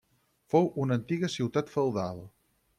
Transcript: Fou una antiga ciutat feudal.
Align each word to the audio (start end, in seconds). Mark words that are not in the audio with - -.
Fou 0.53 0.65
una 0.85 0.97
antiga 1.01 1.31
ciutat 1.35 1.71
feudal. 1.77 2.27